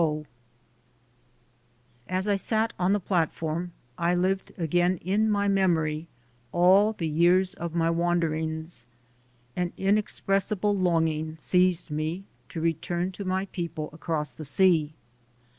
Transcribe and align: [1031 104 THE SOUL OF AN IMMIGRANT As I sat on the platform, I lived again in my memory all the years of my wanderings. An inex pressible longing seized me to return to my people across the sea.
[1031 2.09 2.09
104 2.09 2.17
THE 2.17 2.25
SOUL 2.39 2.57
OF 2.57 2.61
AN 2.63 2.65
IMMIGRANT 2.65 2.81
As 2.81 2.81
I 2.81 2.81
sat 2.81 2.81
on 2.83 2.91
the 2.91 3.07
platform, 3.07 3.63
I 3.99 4.15
lived 4.15 4.51
again 4.57 4.97
in 5.05 5.29
my 5.29 5.47
memory 5.47 6.07
all 6.51 6.93
the 6.93 7.07
years 7.07 7.53
of 7.53 7.75
my 7.75 7.89
wanderings. 7.91 8.87
An 9.55 9.71
inex 9.77 10.19
pressible 10.25 10.73
longing 10.75 11.37
seized 11.37 11.91
me 11.91 12.23
to 12.49 12.59
return 12.59 13.11
to 13.11 13.23
my 13.23 13.45
people 13.51 13.91
across 13.93 14.31
the 14.31 14.43
sea. 14.43 14.95